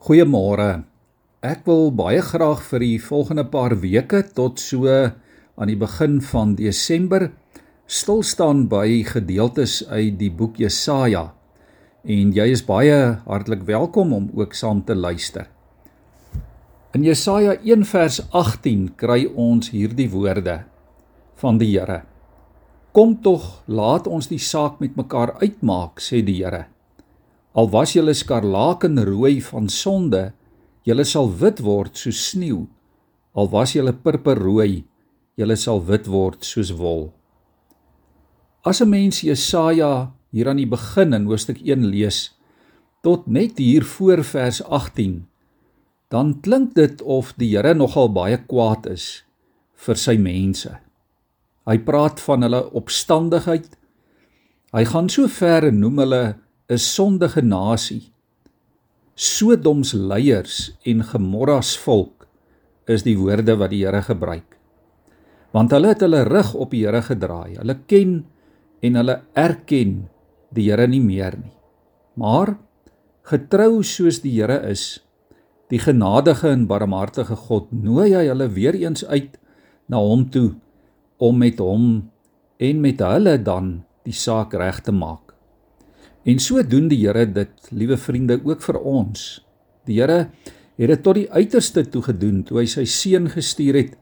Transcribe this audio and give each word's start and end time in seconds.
Goeiemôre. 0.00 0.86
Ek 1.44 1.66
wil 1.68 1.90
baie 1.92 2.22
graag 2.24 2.62
vir 2.70 2.80
die 2.80 3.00
volgende 3.04 3.42
paar 3.52 3.74
weke 3.82 4.22
tot 4.24 4.56
so 4.56 4.88
aan 4.88 5.68
die 5.68 5.76
begin 5.76 6.14
van 6.24 6.54
Desember 6.56 7.26
stil 7.84 8.22
staan 8.24 8.62
by 8.72 9.02
gedeeltes 9.04 9.82
uit 9.92 10.16
die 10.22 10.30
boek 10.32 10.56
Jesaja. 10.56 11.34
En 12.00 12.32
jy 12.32 12.48
is 12.48 12.64
baie 12.64 12.96
hartlik 13.26 13.68
welkom 13.68 14.16
om 14.16 14.32
ook 14.40 14.56
saam 14.56 14.80
te 14.88 14.96
luister. 14.96 15.52
In 16.96 17.04
Jesaja 17.04 17.58
1 17.60 17.84
vers 17.92 18.22
18 18.32 18.94
kry 18.96 19.26
ons 19.28 19.68
hierdie 19.76 20.08
woorde 20.08 20.62
van 21.44 21.60
die 21.60 21.74
Here. 21.76 22.06
Kom 22.96 23.18
tog, 23.20 23.66
laat 23.68 24.08
ons 24.08 24.32
die 24.32 24.40
saak 24.40 24.80
met 24.80 24.96
mekaar 24.96 25.36
uitmaak, 25.44 26.00
sê 26.00 26.24
die 26.24 26.40
Here. 26.40 26.70
Al 27.58 27.70
was 27.70 27.94
julle 27.96 28.14
skarlakenrooi 28.14 29.40
van 29.42 29.68
sonde, 29.68 30.30
julle 30.86 31.04
sal 31.04 31.30
wit 31.40 31.62
word 31.64 31.98
soos 31.98 32.20
sneeu. 32.30 32.66
Al 33.34 33.50
was 33.50 33.74
julle 33.74 33.92
purperrooi, 33.92 34.84
julle 35.38 35.56
sal 35.58 35.82
wit 35.86 36.06
word 36.10 36.46
soos 36.46 36.70
wol. 36.78 37.10
As 38.62 38.80
'n 38.80 38.90
mens 38.90 39.22
Jesaja 39.22 40.12
hier 40.30 40.48
aan 40.48 40.60
die 40.62 40.68
begin 40.68 41.12
in 41.12 41.26
hoofstuk 41.26 41.58
1 41.64 41.90
lees 41.90 42.30
tot 43.02 43.26
net 43.26 43.58
hier 43.58 43.84
voor 43.84 44.24
vers 44.24 44.62
18, 44.62 45.26
dan 46.10 46.40
klink 46.40 46.74
dit 46.74 47.02
of 47.02 47.32
die 47.38 47.56
Here 47.56 47.74
nogal 47.74 48.12
baie 48.12 48.36
kwaad 48.36 48.86
is 48.86 49.24
vir 49.74 49.96
sy 49.96 50.16
mense. 50.16 50.78
Hy 51.66 51.78
praat 51.78 52.20
van 52.20 52.42
hulle 52.42 52.62
opstandigheid. 52.76 53.76
Hy 54.72 54.84
gaan 54.84 55.08
so 55.08 55.28
ver 55.28 55.64
en 55.64 55.80
noem 55.80 55.98
hulle 55.98 56.24
'n 56.70 56.78
sondige 56.78 57.42
nasie. 57.42 58.12
Sodoms 59.18 59.90
leiers 59.92 60.70
en 60.86 61.02
Gemorras 61.02 61.74
volk 61.82 62.28
is 62.86 63.02
die 63.02 63.16
woorde 63.18 63.56
wat 63.58 63.72
die 63.74 63.82
Here 63.82 64.02
gebruik. 64.06 64.54
Want 65.50 65.74
hulle 65.74 65.90
het 65.90 66.04
hulle 66.06 66.22
rug 66.28 66.54
op 66.54 66.70
die 66.70 66.84
Here 66.86 67.02
gedraai. 67.02 67.58
Hulle 67.58 67.76
ken 67.90 68.12
en 68.86 68.98
hulle 69.00 69.16
erken 69.34 70.06
die 70.54 70.68
Here 70.70 70.86
nie 70.86 71.02
meer 71.02 71.34
nie. 71.40 71.56
Maar 72.14 72.54
getrou 73.26 73.82
soos 73.82 74.20
die 74.22 74.36
Here 74.38 74.60
is, 74.70 75.02
die 75.74 75.82
genadige 75.82 76.52
en 76.54 76.68
barmhartige 76.70 77.34
God, 77.48 77.72
nooi 77.74 78.12
hy 78.14 78.28
hulle 78.28 78.46
weer 78.46 78.78
eens 78.78 79.02
uit 79.10 79.34
na 79.90 79.98
hom 79.98 80.28
toe 80.30 80.54
om 81.18 81.38
met 81.38 81.58
hom 81.58 82.10
en 82.62 82.80
met 82.80 83.02
hulle 83.02 83.36
dan 83.42 83.80
die 84.06 84.14
saak 84.14 84.54
reg 84.54 84.80
te 84.86 84.94
maak. 84.94 85.29
En 86.24 86.38
so 86.38 86.62
doen 86.62 86.88
die 86.90 87.00
Here 87.00 87.24
dit, 87.32 87.70
liewe 87.72 87.96
vriende, 87.96 88.40
ook 88.44 88.62
vir 88.62 88.78
ons. 88.80 89.40
Die 89.88 90.00
Here 90.00 90.28
het 90.80 90.88
dit 90.92 91.02
tot 91.04 91.16
die 91.16 91.28
uiterste 91.30 91.84
toe 91.88 92.02
gedoen 92.04 92.42
toe 92.48 92.60
hy 92.60 92.66
sy 92.68 92.86
seun 92.88 93.28
gestuur 93.32 93.76
het 93.76 93.96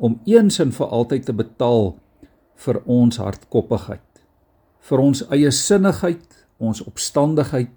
om 0.00 0.18
eens 0.28 0.60
en 0.62 0.72
vir 0.74 0.92
altyd 0.94 1.26
te 1.26 1.34
betaal 1.36 1.94
vir 2.60 2.78
ons 2.90 3.18
hardkoppigheid, 3.20 4.22
vir 4.88 5.02
ons 5.02 5.22
eie 5.32 5.50
sinnigheid, 5.54 6.26
ons 6.60 6.82
opstandigheid, 6.84 7.72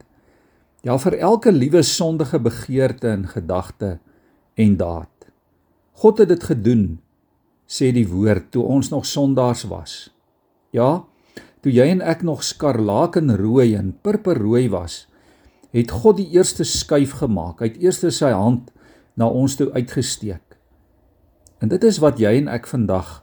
ja 0.84 0.98
vir 1.00 1.18
elke 1.24 1.54
liewe 1.56 1.82
sondige 1.88 2.40
begeerte 2.44 3.10
en 3.14 3.26
gedagte 3.32 3.98
en 4.60 4.78
daad. 4.78 5.10
God 6.04 6.20
het 6.24 6.34
dit 6.34 6.44
gedoen, 6.44 6.86
sê 7.66 7.94
die 7.96 8.08
woord, 8.10 8.52
toe 8.52 8.66
ons 8.68 8.92
nog 8.92 9.08
sondaars 9.08 9.64
was. 9.72 9.96
Ja, 10.76 11.06
Toe 11.64 11.72
jy 11.72 11.86
en 11.94 12.02
ek 12.04 12.26
nog 12.28 12.44
skarlakenrooi 12.44 13.72
en 13.80 13.94
purperrooi 14.04 14.68
was, 14.74 15.06
het 15.72 15.94
God 15.96 16.20
die 16.20 16.28
eerste 16.36 16.66
skuif 16.68 17.16
gemaak. 17.22 17.64
Hy 17.64 17.72
het 17.72 17.80
eers 17.82 18.04
sy 18.18 18.34
hand 18.36 18.70
na 19.16 19.30
ons 19.32 19.56
toe 19.56 19.70
uitgesteek. 19.72 20.58
En 21.64 21.72
dit 21.72 21.84
is 21.88 22.02
wat 22.04 22.20
jy 22.20 22.36
en 22.42 22.52
ek 22.52 22.68
vandag 22.68 23.22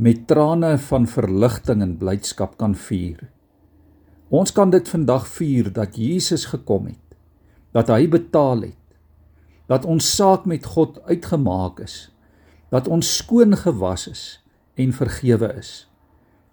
met 0.00 0.22
trane 0.30 0.76
van 0.80 1.04
verligting 1.10 1.82
en 1.84 1.98
blydskap 2.00 2.54
kan 2.56 2.72
vier. 2.78 3.26
Ons 4.30 4.54
kan 4.54 4.70
dit 4.70 4.86
vandag 4.88 5.26
vier 5.34 5.68
dat 5.74 5.98
Jesus 5.98 6.46
gekom 6.52 6.86
het, 6.86 7.18
dat 7.74 7.90
hy 7.90 8.06
betaal 8.08 8.70
het, 8.70 8.78
dat 9.68 9.84
ons 9.84 10.06
saak 10.06 10.46
met 10.48 10.64
God 10.64 11.02
uitgemaak 11.10 11.82
is, 11.82 12.08
dat 12.70 12.88
ons 12.88 13.10
skoon 13.18 13.58
gewas 13.58 14.06
is 14.08 14.24
en 14.78 14.94
vergewe 14.94 15.50
is. 15.58 15.89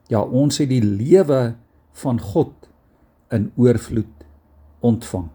Ja, 0.07 0.21
ons 0.23 0.61
het 0.61 0.69
die 0.71 0.83
lewe 0.83 1.57
van 1.99 2.19
God 2.21 2.69
in 3.33 3.49
oorvloed 3.59 4.23
ontvang. 4.79 5.27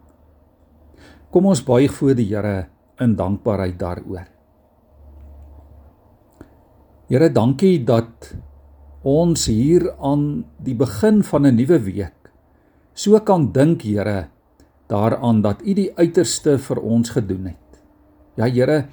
Kom 1.33 1.49
ons 1.49 1.65
buig 1.65 1.93
voor 1.93 2.16
die 2.16 2.28
Here 2.31 2.69
in 3.00 3.16
dankbaarheid 3.16 3.77
daaroor. 3.81 4.25
Here, 7.09 7.28
dankie 7.28 7.84
dat 7.84 8.32
ons 9.03 9.47
hier 9.50 9.91
aan 10.00 10.44
die 10.62 10.77
begin 10.78 11.22
van 11.22 11.47
'n 11.47 11.56
nuwe 11.56 11.78
week 11.78 12.22
so 12.94 13.19
kan 13.21 13.53
dink, 13.53 13.82
Here, 13.82 14.28
daaraan 14.88 15.43
dat 15.43 15.62
U 15.65 15.75
die 15.75 15.91
uiterste 15.97 16.59
vir 16.59 16.81
ons 16.81 17.11
gedoen 17.11 17.47
het. 17.47 17.81
Ja, 18.37 18.49
Here, 18.49 18.87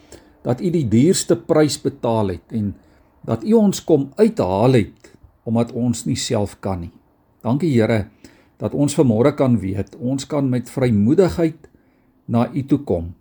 dat 0.44 0.62
U 0.62 0.69
die 0.72 0.88
duurste 0.88 1.35
prys 1.35 1.78
betaal 1.81 2.35
het 2.35 2.51
en 2.51 2.75
dat 3.25 3.44
U 3.44 3.53
ons 3.53 3.84
kom 3.84 4.12
uithaal 4.16 4.73
het 4.73 5.08
omdat 5.49 5.73
ons 5.73 6.05
nie 6.05 6.17
self 6.19 6.59
kan 6.61 6.83
nie. 6.85 6.93
Dankie 7.41 7.71
Here 7.73 8.05
dat 8.59 8.75
ons 8.75 8.93
vanmôre 8.97 9.31
kan 9.39 9.57
weet 9.61 9.95
ons 9.97 10.27
kan 10.29 10.49
met 10.51 10.69
vrymoedigheid 10.69 11.69
na 12.29 12.45
U 12.53 12.63
toe 12.69 12.81
kom. 12.85 13.13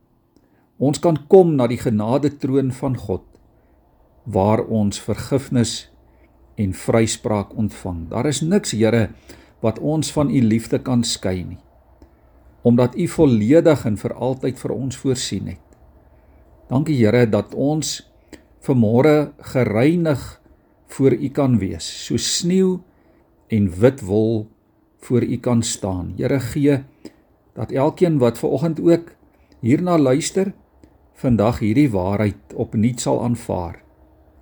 Ons 0.79 1.01
kan 1.03 1.17
kom 1.31 1.55
na 1.57 1.67
die 1.71 1.81
genade 1.81 2.35
troon 2.43 2.73
van 2.75 2.99
God 2.99 3.25
waar 4.29 4.61
ons 4.67 5.01
vergifnis 5.01 5.89
en 6.59 6.75
vryspraak 6.75 7.55
ontvang. 7.57 8.09
Daar 8.11 8.29
is 8.29 8.43
niks 8.43 8.75
Here 8.77 9.09
wat 9.65 9.79
ons 9.79 10.13
van 10.13 10.31
U 10.31 10.43
liefde 10.43 10.83
kan 10.83 11.05
skei 11.07 11.43
nie. 11.47 11.63
Omdat 12.63 12.99
U 12.99 13.07
volledig 13.09 13.87
en 13.87 13.97
vir 13.97 14.15
altyd 14.15 14.59
vir 14.59 14.75
ons 14.75 14.99
voorsien 15.01 15.55
het. 15.55 15.65
Dankie 16.69 16.99
Here 16.99 17.25
dat 17.31 17.55
ons 17.55 18.03
vanmôre 18.67 19.33
gereinig 19.55 20.21
voor 20.89 21.13
u 21.13 21.29
kan 21.29 21.59
wees, 21.59 21.87
so 22.07 22.17
sneeu 22.17 22.79
en 23.49 23.69
wit 23.81 24.01
wol 24.01 24.49
voor 25.05 25.23
u 25.23 25.37
kan 25.37 25.63
staan. 25.63 26.13
Here 26.17 26.41
gee 26.41 26.85
dat 27.55 27.73
elkeen 27.73 28.19
wat 28.19 28.39
ver 28.39 28.49
oggend 28.49 28.81
ook 28.81 29.13
hierna 29.61 29.99
luister, 29.99 30.53
vandag 31.19 31.59
hierdie 31.59 31.91
waarheid 31.91 32.55
opnuut 32.55 33.01
sal 33.01 33.23
aanvaar. 33.23 33.83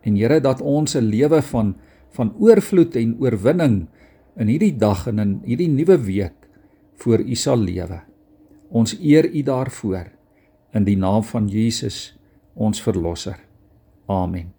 En 0.01 0.17
Here 0.17 0.41
dat 0.41 0.61
ons 0.61 0.95
'n 0.95 1.09
lewe 1.09 1.43
van 1.43 1.77
van 2.17 2.33
oorvloed 2.41 2.97
en 2.97 3.17
oorwinning 3.21 3.87
in 4.37 4.49
hierdie 4.49 4.77
dag 4.77 5.07
en 5.11 5.19
in 5.19 5.41
hierdie 5.45 5.69
nuwe 5.69 5.99
week 6.09 6.49
voor 6.97 7.21
u 7.21 7.35
sal 7.35 7.61
lewe. 7.61 8.01
Ons 8.69 8.97
eer 9.01 9.29
u 9.31 9.43
daarvoor 9.43 10.13
in 10.73 10.85
die 10.85 10.97
naam 10.97 11.25
van 11.25 11.49
Jesus 11.49 12.17
ons 12.55 12.83
verlosser. 12.83 13.41
Amen. 14.07 14.56